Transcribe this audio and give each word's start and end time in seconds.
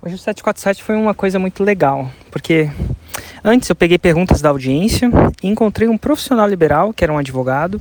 Hoje 0.00 0.14
o 0.14 0.18
747 0.18 0.80
foi 0.84 0.94
uma 0.94 1.12
coisa 1.12 1.40
muito 1.40 1.64
legal, 1.64 2.08
porque 2.30 2.70
antes 3.42 3.68
eu 3.68 3.74
peguei 3.74 3.98
perguntas 3.98 4.40
da 4.40 4.50
audiência 4.50 5.10
e 5.42 5.48
encontrei 5.48 5.88
um 5.88 5.98
profissional 5.98 6.46
liberal, 6.46 6.92
que 6.92 7.02
era 7.02 7.12
um 7.12 7.18
advogado, 7.18 7.80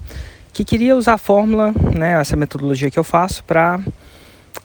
que 0.51 0.65
queria 0.65 0.95
usar 0.95 1.13
a 1.13 1.17
fórmula, 1.19 1.71
né, 1.95 2.19
essa 2.19 2.35
metodologia 2.35 2.89
que 2.89 2.97
eu 2.97 3.03
faço, 3.03 3.43
para 3.43 3.79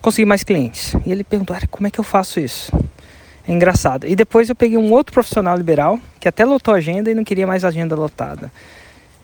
conseguir 0.01 0.25
mais 0.25 0.43
clientes. 0.43 0.97
E 1.05 1.13
ele 1.13 1.23
perguntou, 1.23 1.55
como 1.71 1.87
é 1.87 1.91
que 1.91 2.01
eu 2.01 2.05
faço 2.05 2.41
isso? 2.41 2.73
É 3.47 3.53
engraçado. 3.53 4.07
E 4.07 4.17
depois 4.17 4.49
eu 4.49 4.55
peguei 4.57 4.79
um 4.79 4.91
outro 4.91 5.13
profissional 5.13 5.55
liberal, 5.55 6.01
que 6.19 6.27
até 6.27 6.47
lotou 6.47 6.73
a 6.73 6.79
agenda 6.79 7.11
e 7.11 7.15
não 7.15 7.23
queria 7.23 7.47
mais 7.47 7.67
agenda 7.67 7.95
lotada. 7.95 8.51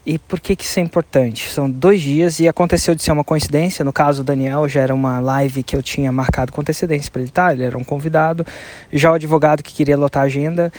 E 0.08 0.18
por 0.18 0.40
que, 0.40 0.56
que 0.56 0.64
isso 0.64 0.80
é 0.80 0.82
importante? 0.82 1.50
São 1.50 1.70
dois 1.70 2.00
dias 2.00 2.40
e 2.40 2.48
aconteceu 2.48 2.94
de 2.94 3.02
ser 3.02 3.12
uma 3.12 3.22
coincidência. 3.22 3.84
No 3.84 3.92
caso, 3.92 4.22
o 4.22 4.24
Daniel 4.24 4.66
já 4.66 4.80
era 4.80 4.94
uma 4.94 5.20
live 5.20 5.62
que 5.62 5.76
eu 5.76 5.82
tinha 5.82 6.10
marcado 6.10 6.50
com 6.50 6.62
antecedência 6.62 7.12
para 7.12 7.20
ele 7.20 7.28
estar, 7.28 7.52
ele 7.52 7.62
era 7.62 7.76
um 7.76 7.84
convidado. 7.84 8.42
Já 8.90 9.10
o 9.10 9.14
advogado 9.16 9.62
que 9.62 9.74
queria 9.74 9.98
lotar 9.98 10.22
a 10.22 10.24
agenda, 10.24 10.72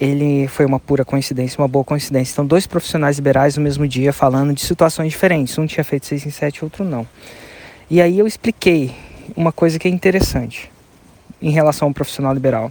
ele 0.00 0.46
foi 0.46 0.64
uma 0.64 0.78
pura 0.78 1.04
coincidência, 1.04 1.60
uma 1.60 1.66
boa 1.66 1.84
coincidência. 1.84 2.34
Então, 2.34 2.46
dois 2.46 2.68
profissionais 2.68 3.16
liberais 3.16 3.56
no 3.56 3.64
mesmo 3.64 3.84
dia 3.88 4.12
falando 4.12 4.54
de 4.54 4.60
situações 4.60 5.10
diferentes. 5.10 5.58
Um 5.58 5.66
tinha 5.66 5.82
feito 5.82 6.06
6 6.06 6.26
em 6.26 6.30
7, 6.30 6.62
outro 6.62 6.84
não. 6.84 7.04
E 7.90 8.00
aí 8.00 8.16
eu 8.16 8.28
expliquei 8.28 8.94
uma 9.36 9.50
coisa 9.50 9.76
que 9.76 9.88
é 9.88 9.90
interessante 9.90 10.70
em 11.42 11.50
relação 11.50 11.88
ao 11.88 11.94
profissional 11.94 12.32
liberal. 12.32 12.70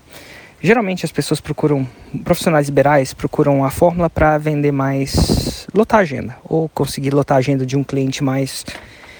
Geralmente 0.61 1.03
as 1.03 1.11
pessoas 1.11 1.41
procuram, 1.41 1.85
profissionais 2.23 2.67
liberais 2.67 3.13
procuram 3.13 3.65
a 3.65 3.69
fórmula 3.69 4.09
para 4.09 4.37
vender 4.37 4.71
mais 4.71 5.36
lotar 5.77 5.99
a 5.99 6.03
agenda 6.03 6.35
ou 6.43 6.67
conseguir 6.69 7.13
lotar 7.13 7.37
a 7.37 7.39
agenda 7.39 7.65
de 7.65 7.77
um 7.77 7.83
cliente 7.83 8.23
mais 8.23 8.65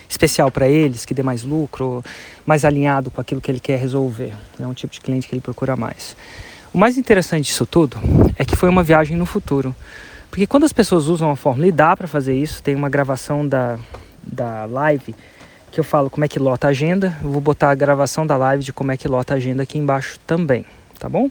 especial 0.09 0.49
para 0.49 0.67
eles, 0.67 1.05
que 1.05 1.13
dê 1.13 1.21
mais 1.21 1.43
lucro, 1.43 2.03
mais 2.45 2.65
alinhado 2.65 3.11
com 3.11 3.21
aquilo 3.21 3.39
que 3.39 3.51
ele 3.51 3.59
quer 3.59 3.77
resolver. 3.77 4.33
É 4.59 4.65
um 4.65 4.73
tipo 4.73 4.93
de 4.93 5.01
cliente 5.01 5.27
que 5.27 5.35
ele 5.35 5.41
procura 5.41 5.75
mais. 5.75 6.15
O 6.73 6.77
mais 6.77 6.97
interessante 6.97 7.45
disso 7.45 7.65
tudo 7.65 7.97
é 8.37 8.43
que 8.43 8.55
foi 8.55 8.69
uma 8.69 8.83
viagem 8.83 9.15
no 9.15 9.25
futuro. 9.25 9.75
Porque 10.29 10.47
quando 10.47 10.63
as 10.63 10.73
pessoas 10.73 11.07
usam 11.07 11.29
a 11.31 11.35
fórmula, 11.35 11.67
e 11.67 11.71
dá 11.71 11.95
para 11.95 12.07
fazer 12.07 12.35
isso, 12.35 12.61
tem 12.61 12.75
uma 12.75 12.89
gravação 12.89 13.47
da, 13.47 13.77
da 14.21 14.65
live 14.65 15.15
que 15.71 15.79
eu 15.79 15.83
falo 15.83 16.09
como 16.09 16.25
é 16.25 16.27
que 16.27 16.39
lota 16.39 16.67
a 16.67 16.69
agenda. 16.71 17.17
Eu 17.23 17.29
vou 17.29 17.41
botar 17.41 17.71
a 17.71 17.75
gravação 17.75 18.25
da 18.25 18.37
live 18.37 18.63
de 18.63 18.73
como 18.73 18.91
é 18.91 18.97
que 18.97 19.07
lota 19.07 19.33
a 19.33 19.37
agenda 19.37 19.63
aqui 19.63 19.77
embaixo 19.77 20.19
também, 20.25 20.65
tá 20.99 21.07
bom? 21.07 21.29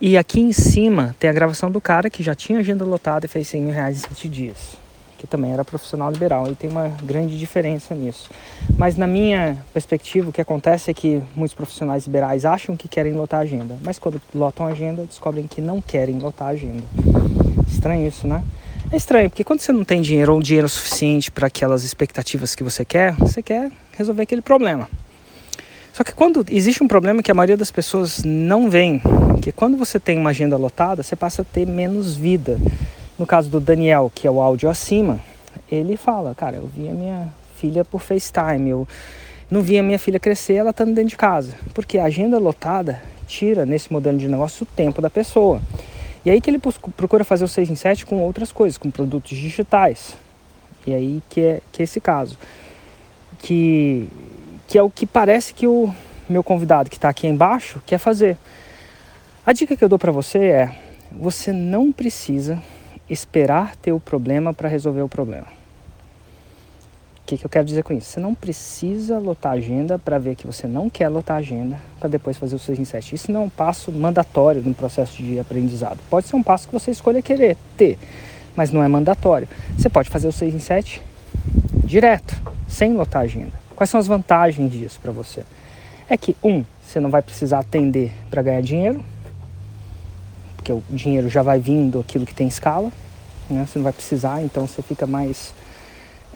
E 0.00 0.18
aqui 0.18 0.40
em 0.40 0.52
cima 0.52 1.14
tem 1.18 1.30
a 1.30 1.32
gravação 1.32 1.70
do 1.70 1.80
cara 1.80 2.10
que 2.10 2.22
já 2.22 2.34
tinha 2.34 2.58
agenda 2.58 2.84
lotada 2.84 3.26
e 3.26 3.28
fez 3.28 3.48
100 3.48 3.62
mil 3.62 3.74
reais 3.74 3.98
em 3.98 4.00
7 4.00 4.28
dias. 4.28 4.76
Que 5.16 5.26
também 5.26 5.52
era 5.52 5.64
profissional 5.64 6.10
liberal. 6.10 6.50
E 6.50 6.54
tem 6.54 6.68
uma 6.68 6.88
grande 7.02 7.38
diferença 7.38 7.94
nisso. 7.94 8.28
Mas 8.76 8.96
na 8.96 9.06
minha 9.06 9.56
perspectiva, 9.72 10.28
o 10.28 10.32
que 10.32 10.40
acontece 10.40 10.90
é 10.90 10.94
que 10.94 11.22
muitos 11.34 11.54
profissionais 11.54 12.04
liberais 12.04 12.44
acham 12.44 12.76
que 12.76 12.88
querem 12.88 13.12
lotar 13.12 13.40
a 13.40 13.42
agenda. 13.44 13.78
Mas 13.82 13.98
quando 13.98 14.20
lotam 14.34 14.66
a 14.66 14.70
agenda, 14.70 15.04
descobrem 15.04 15.46
que 15.46 15.60
não 15.60 15.80
querem 15.80 16.18
lotar 16.18 16.48
a 16.48 16.50
agenda. 16.50 16.82
Estranho 17.66 18.06
isso, 18.06 18.26
né? 18.26 18.42
É 18.92 18.96
estranho, 18.96 19.30
porque 19.30 19.44
quando 19.44 19.60
você 19.60 19.72
não 19.72 19.84
tem 19.84 20.02
dinheiro 20.02 20.34
ou 20.34 20.42
dinheiro 20.42 20.68
suficiente 20.68 21.30
para 21.30 21.46
aquelas 21.46 21.84
expectativas 21.84 22.54
que 22.54 22.62
você 22.62 22.84
quer, 22.84 23.14
você 23.14 23.42
quer 23.42 23.72
resolver 23.96 24.22
aquele 24.22 24.42
problema. 24.42 24.88
Só 25.94 26.02
que 26.02 26.12
quando 26.12 26.44
existe 26.50 26.82
um 26.82 26.88
problema 26.88 27.22
que 27.22 27.30
a 27.30 27.34
maioria 27.34 27.56
das 27.56 27.70
pessoas 27.70 28.24
não 28.24 28.68
vê, 28.68 29.00
que 29.40 29.52
quando 29.52 29.76
você 29.76 30.00
tem 30.00 30.18
uma 30.18 30.30
agenda 30.30 30.56
lotada, 30.56 31.04
você 31.04 31.14
passa 31.14 31.42
a 31.42 31.44
ter 31.44 31.64
menos 31.64 32.16
vida. 32.16 32.58
No 33.16 33.24
caso 33.24 33.48
do 33.48 33.60
Daniel, 33.60 34.10
que 34.12 34.26
é 34.26 34.30
o 34.30 34.40
áudio 34.40 34.68
acima, 34.68 35.20
ele 35.70 35.96
fala, 35.96 36.34
cara, 36.34 36.56
eu 36.56 36.66
vi 36.66 36.88
a 36.88 36.92
minha 36.92 37.28
filha 37.54 37.84
por 37.84 38.00
FaceTime, 38.00 38.70
eu 38.70 38.88
não 39.48 39.62
vi 39.62 39.78
a 39.78 39.84
minha 39.84 39.96
filha 39.96 40.18
crescer, 40.18 40.54
ela 40.54 40.70
estando 40.70 40.92
dentro 40.92 41.10
de 41.10 41.16
casa. 41.16 41.54
Porque 41.72 41.96
a 41.96 42.06
agenda 42.06 42.40
lotada 42.40 43.00
tira, 43.28 43.64
nesse 43.64 43.92
modelo 43.92 44.18
de 44.18 44.26
negócio, 44.26 44.64
o 44.64 44.66
tempo 44.66 45.00
da 45.00 45.08
pessoa. 45.08 45.62
E 46.24 46.30
aí 46.30 46.40
que 46.40 46.50
ele 46.50 46.60
procura 46.96 47.22
fazer 47.22 47.44
o 47.44 47.48
6 47.48 47.70
em 47.70 47.76
7 47.76 48.04
com 48.04 48.20
outras 48.20 48.50
coisas, 48.50 48.76
com 48.76 48.90
produtos 48.90 49.38
digitais. 49.38 50.16
E 50.84 50.92
aí 50.92 51.22
que 51.28 51.40
é, 51.40 51.60
que 51.70 51.82
é 51.82 51.84
esse 51.84 52.00
caso. 52.00 52.36
Que 53.38 54.08
que 54.66 54.78
é 54.78 54.82
o 54.82 54.90
que 54.90 55.06
parece 55.06 55.54
que 55.54 55.66
o 55.66 55.94
meu 56.28 56.42
convidado 56.42 56.90
que 56.90 56.96
está 56.96 57.08
aqui 57.08 57.26
embaixo 57.26 57.82
quer 57.86 57.98
fazer. 57.98 58.36
A 59.44 59.52
dica 59.52 59.76
que 59.76 59.84
eu 59.84 59.88
dou 59.88 59.98
para 59.98 60.12
você 60.12 60.38
é: 60.38 60.76
você 61.12 61.52
não 61.52 61.92
precisa 61.92 62.62
esperar 63.08 63.76
ter 63.76 63.92
o 63.92 64.00
problema 64.00 64.54
para 64.54 64.68
resolver 64.68 65.02
o 65.02 65.08
problema. 65.08 65.46
O 67.24 67.26
que, 67.26 67.38
que 67.38 67.46
eu 67.46 67.50
quero 67.50 67.64
dizer 67.64 67.82
com 67.82 67.94
isso? 67.94 68.10
Você 68.10 68.20
não 68.20 68.34
precisa 68.34 69.18
lotar 69.18 69.52
agenda 69.52 69.98
para 69.98 70.18
ver 70.18 70.34
que 70.34 70.46
você 70.46 70.66
não 70.66 70.90
quer 70.90 71.08
lotar 71.08 71.38
agenda 71.38 71.78
para 71.98 72.08
depois 72.08 72.36
fazer 72.36 72.54
o 72.54 72.58
6 72.58 72.78
em 72.78 72.84
7. 72.84 73.14
Isso 73.14 73.32
não 73.32 73.42
é 73.42 73.44
um 73.44 73.48
passo 73.48 73.90
mandatório 73.90 74.60
no 74.60 74.74
processo 74.74 75.22
de 75.22 75.38
aprendizado. 75.38 75.98
Pode 76.10 76.26
ser 76.28 76.36
um 76.36 76.42
passo 76.42 76.66
que 76.68 76.72
você 76.74 76.90
escolha 76.90 77.22
querer 77.22 77.56
ter, 77.78 77.98
mas 78.54 78.70
não 78.70 78.82
é 78.82 78.88
mandatório. 78.88 79.48
Você 79.76 79.88
pode 79.88 80.10
fazer 80.10 80.28
o 80.28 80.32
6 80.32 80.54
em 80.54 80.58
7 80.58 81.00
direto, 81.84 82.34
sem 82.68 82.92
lotar 82.92 83.22
agenda. 83.22 83.63
Quais 83.76 83.90
são 83.90 83.98
as 83.98 84.06
vantagens 84.06 84.70
disso 84.70 84.98
para 85.02 85.12
você? 85.12 85.44
É 86.08 86.16
que, 86.16 86.36
um, 86.42 86.64
você 86.82 87.00
não 87.00 87.10
vai 87.10 87.22
precisar 87.22 87.60
atender 87.60 88.12
para 88.30 88.42
ganhar 88.42 88.60
dinheiro, 88.60 89.04
porque 90.56 90.72
o 90.72 90.82
dinheiro 90.90 91.28
já 91.28 91.42
vai 91.42 91.58
vindo 91.58 92.00
aquilo 92.00 92.24
que 92.24 92.34
tem 92.34 92.46
escala, 92.46 92.92
né? 93.50 93.66
você 93.66 93.78
não 93.78 93.84
vai 93.84 93.92
precisar, 93.92 94.42
então 94.42 94.66
você 94.66 94.82
fica 94.82 95.06
mais. 95.06 95.52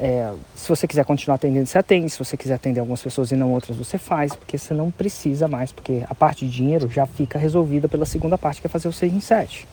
É, 0.01 0.33
se 0.55 0.69
você 0.69 0.87
quiser 0.87 1.05
continuar 1.05 1.37
atendendo, 1.37 1.67
você 1.67 1.79
atende. 1.79 2.11
Se 2.11 2.19
você 2.19 2.37
quiser 2.37 2.55
atender 2.55 2.81
algumas 2.81 3.03
pessoas 3.03 3.33
e 3.33 3.37
não 3.37 3.53
outras, 3.53 3.77
você 3.77 3.99
faz, 3.99 4.35
porque 4.35 4.57
você 4.57 4.73
não 4.73 4.91
precisa 4.91 5.49
mais, 5.49 5.73
porque 5.73 6.05
a 6.09 6.15
parte 6.15 6.47
de 6.47 6.53
dinheiro 6.53 6.89
já 6.91 7.07
fica 7.07 7.39
resolvida 7.39 7.89
pela 7.89 8.07
segunda 8.07 8.39
parte, 8.39 8.61
que 8.61 8.67
é 8.67 8.71
fazer 8.71 8.89
o 8.89 8.93
6 8.93 9.13
em 9.13 9.21
7. 9.21 9.67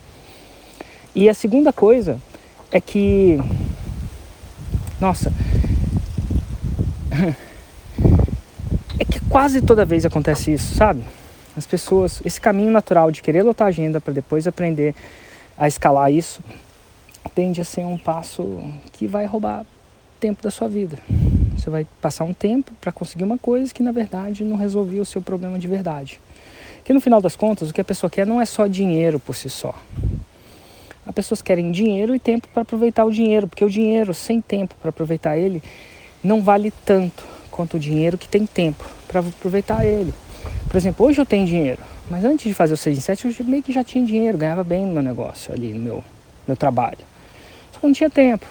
E 1.13 1.29
a 1.29 1.33
segunda 1.33 1.71
coisa 1.71 2.19
é 2.71 2.81
que. 2.81 3.39
Nossa. 4.99 5.31
quase 9.35 9.61
toda 9.61 9.83
vez 9.83 10.05
acontece 10.05 10.53
isso, 10.53 10.75
sabe? 10.75 11.03
As 11.57 11.65
pessoas, 11.67 12.21
esse 12.23 12.39
caminho 12.39 12.71
natural 12.71 13.11
de 13.11 13.21
querer 13.21 13.43
lotar 13.43 13.65
a 13.65 13.67
agenda 13.67 13.99
para 13.99 14.13
depois 14.13 14.47
aprender 14.47 14.95
a 15.57 15.67
escalar 15.67 16.09
isso, 16.09 16.39
tende 17.35 17.59
a 17.59 17.65
ser 17.65 17.81
um 17.81 17.97
passo 17.97 18.63
que 18.93 19.05
vai 19.05 19.25
roubar 19.25 19.65
tempo 20.21 20.41
da 20.41 20.49
sua 20.49 20.69
vida. 20.69 20.97
Você 21.57 21.69
vai 21.69 21.85
passar 22.01 22.23
um 22.23 22.33
tempo 22.33 22.71
para 22.79 22.93
conseguir 22.93 23.25
uma 23.25 23.37
coisa 23.37 23.73
que 23.73 23.83
na 23.83 23.91
verdade 23.91 24.41
não 24.45 24.55
resolveu 24.55 25.01
o 25.01 25.05
seu 25.05 25.21
problema 25.21 25.59
de 25.59 25.67
verdade. 25.67 26.21
Que 26.85 26.93
no 26.93 27.01
final 27.01 27.21
das 27.21 27.35
contas, 27.35 27.69
o 27.69 27.73
que 27.73 27.81
a 27.81 27.85
pessoa 27.85 28.09
quer 28.09 28.25
não 28.25 28.39
é 28.39 28.45
só 28.45 28.67
dinheiro 28.67 29.19
por 29.19 29.35
si 29.35 29.49
só. 29.49 29.75
As 31.05 31.13
pessoas 31.13 31.41
querem 31.41 31.73
dinheiro 31.73 32.15
e 32.15 32.19
tempo 32.21 32.47
para 32.53 32.61
aproveitar 32.61 33.03
o 33.03 33.11
dinheiro, 33.11 33.49
porque 33.49 33.65
o 33.65 33.69
dinheiro 33.69 34.13
sem 34.13 34.39
tempo 34.39 34.75
para 34.79 34.91
aproveitar 34.91 35.37
ele 35.37 35.61
não 36.23 36.41
vale 36.41 36.71
tanto 36.85 37.35
quanto 37.55 37.77
o 37.77 37.79
dinheiro 37.79 38.17
que 38.17 38.27
tem 38.27 38.45
tempo 38.45 38.83
para 39.07 39.21
aproveitar 39.21 39.85
ele. 39.85 40.13
Por 40.67 40.75
exemplo, 40.75 41.05
hoje 41.05 41.21
eu 41.21 41.25
tenho 41.25 41.47
dinheiro, 41.47 41.81
mas 42.09 42.25
antes 42.25 42.45
de 42.45 42.53
fazer 42.53 42.73
o 42.73 42.77
6 42.77 42.97
em 42.97 43.01
7 43.01 43.37
eu 43.39 43.45
meio 43.45 43.63
que 43.63 43.71
já 43.71 43.81
tinha 43.81 44.05
dinheiro, 44.05 44.37
ganhava 44.37 44.61
bem 44.61 44.85
no 44.85 44.91
meu 44.91 45.01
negócio 45.01 45.53
ali, 45.53 45.73
no 45.73 45.79
meu, 45.79 46.03
meu 46.45 46.57
trabalho. 46.57 46.99
Só 47.71 47.79
que 47.79 47.87
não 47.87 47.93
tinha 47.93 48.09
tempo. 48.09 48.45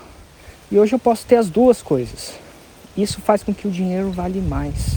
E 0.73 0.79
hoje 0.79 0.95
eu 0.95 0.99
posso 0.99 1.27
ter 1.27 1.37
as 1.37 1.51
duas 1.51 1.83
coisas. 1.83 2.33
Isso 2.97 3.21
faz 3.21 3.43
com 3.43 3.53
que 3.53 3.69
o 3.69 3.71
dinheiro 3.71 4.11
vale 4.11 4.41
mais. 4.41 4.97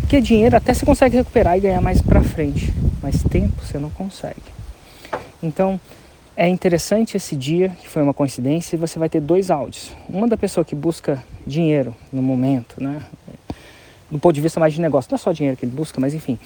Porque 0.00 0.20
dinheiro 0.20 0.56
até 0.56 0.74
você 0.74 0.84
consegue 0.84 1.16
recuperar 1.16 1.56
e 1.56 1.60
ganhar 1.60 1.80
mais 1.80 2.02
para 2.02 2.22
frente, 2.22 2.74
mas 3.02 3.22
tempo 3.22 3.64
você 3.64 3.78
não 3.78 3.88
consegue. 3.88 4.42
Então, 5.42 5.80
é 6.36 6.48
interessante 6.48 7.16
esse 7.16 7.36
dia, 7.36 7.70
que 7.80 7.88
foi 7.88 8.02
uma 8.02 8.14
coincidência, 8.14 8.76
e 8.76 8.78
você 8.78 8.98
vai 8.98 9.08
ter 9.08 9.20
dois 9.20 9.50
áudios. 9.50 9.92
Uma 10.08 10.26
da 10.28 10.36
pessoa 10.36 10.64
que 10.64 10.74
busca 10.74 11.22
dinheiro 11.46 11.94
no 12.12 12.22
momento, 12.22 12.82
né? 12.82 13.02
Do 14.10 14.18
ponto 14.18 14.34
de 14.34 14.40
vista 14.40 14.58
mais 14.58 14.74
de 14.74 14.80
negócio. 14.80 15.10
Não 15.10 15.16
é 15.16 15.18
só 15.18 15.32
dinheiro 15.32 15.56
que 15.56 15.64
ele 15.64 15.72
busca, 15.72 16.00
mas 16.00 16.14
enfim. 16.14 16.38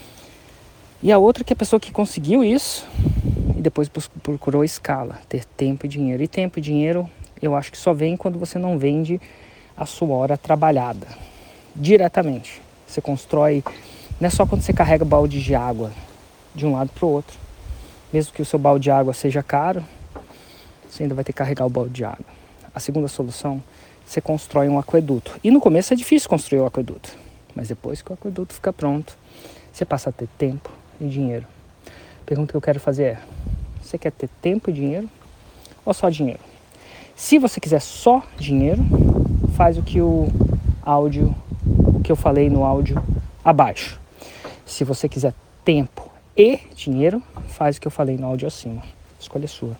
E 1.02 1.10
a 1.10 1.18
outra 1.18 1.44
que 1.44 1.52
é 1.52 1.54
a 1.54 1.56
pessoa 1.56 1.80
que 1.80 1.90
conseguiu 1.90 2.44
isso 2.44 2.86
e 3.56 3.60
depois 3.60 3.88
procurou 4.22 4.64
escala, 4.64 5.18
ter 5.28 5.44
tempo 5.44 5.86
e 5.86 5.88
dinheiro. 5.88 6.22
E 6.22 6.28
tempo 6.28 6.58
e 6.58 6.62
dinheiro 6.62 7.08
eu 7.40 7.54
acho 7.54 7.70
que 7.70 7.78
só 7.78 7.92
vem 7.92 8.16
quando 8.16 8.38
você 8.38 8.58
não 8.58 8.78
vende 8.78 9.20
a 9.76 9.86
sua 9.86 10.14
hora 10.14 10.36
trabalhada 10.36 11.06
diretamente. 11.74 12.60
Você 12.86 13.00
constrói, 13.00 13.62
não 14.20 14.28
é 14.28 14.30
só 14.30 14.46
quando 14.46 14.62
você 14.62 14.72
carrega 14.72 15.04
balde 15.04 15.42
de 15.42 15.54
água 15.54 15.90
de 16.54 16.64
um 16.64 16.72
lado 16.72 16.90
para 16.94 17.06
o 17.06 17.10
outro 17.10 17.44
mesmo 18.14 18.32
que 18.32 18.40
o 18.40 18.44
seu 18.44 18.60
balde 18.60 18.84
de 18.84 18.90
água 18.92 19.12
seja 19.12 19.42
caro, 19.42 19.84
você 20.88 21.02
ainda 21.02 21.16
vai 21.16 21.24
ter 21.24 21.32
que 21.32 21.38
carregar 21.38 21.66
o 21.66 21.68
balde 21.68 21.92
de 21.92 22.04
água. 22.04 22.24
A 22.72 22.78
segunda 22.78 23.08
solução, 23.08 23.60
você 24.06 24.20
constrói 24.20 24.68
um 24.68 24.78
aqueduto. 24.78 25.32
E 25.42 25.50
no 25.50 25.60
começo 25.60 25.92
é 25.92 25.96
difícil 25.96 26.28
construir 26.28 26.60
o 26.60 26.66
aqueduto, 26.66 27.16
mas 27.54 27.68
depois 27.68 28.02
que 28.02 28.10
o 28.10 28.14
aqueduto 28.14 28.54
fica 28.54 28.72
pronto, 28.72 29.16
você 29.72 29.84
passa 29.84 30.10
a 30.10 30.12
ter 30.12 30.28
tempo 30.38 30.70
e 31.00 31.06
dinheiro. 31.06 31.46
A 31.86 32.24
pergunta 32.26 32.52
que 32.52 32.56
eu 32.56 32.60
quero 32.60 32.80
fazer 32.80 33.04
é: 33.04 33.20
você 33.82 33.98
quer 33.98 34.12
ter 34.12 34.28
tempo 34.40 34.70
e 34.70 34.72
dinheiro 34.72 35.08
ou 35.84 35.92
só 35.92 36.08
dinheiro? 36.08 36.40
Se 37.16 37.38
você 37.38 37.60
quiser 37.60 37.80
só 37.80 38.22
dinheiro, 38.36 38.82
faz 39.56 39.78
o 39.78 39.82
que 39.82 40.00
o 40.00 40.28
áudio, 40.82 41.34
o 41.64 42.00
que 42.00 42.10
eu 42.10 42.16
falei 42.16 42.50
no 42.50 42.64
áudio 42.64 43.02
abaixo. 43.44 44.00
Se 44.66 44.82
você 44.82 45.08
quiser 45.08 45.34
tempo 45.64 46.10
e 46.36 46.58
dinheiro, 46.74 47.22
faz 47.48 47.76
o 47.76 47.80
que 47.80 47.86
eu 47.86 47.92
falei 47.92 48.16
no 48.16 48.26
áudio 48.26 48.48
acima. 48.48 48.82
Escolha 49.20 49.46
sua. 49.46 49.76